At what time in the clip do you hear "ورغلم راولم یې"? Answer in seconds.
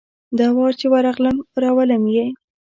0.93-2.25